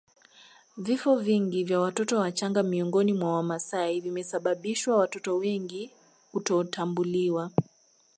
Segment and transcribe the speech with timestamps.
[0.77, 5.91] Vifo vingi vya watoto wachanga miongoni mwa Wamasai vimesababisha watoto wengi
[6.31, 7.51] kutotambuliwa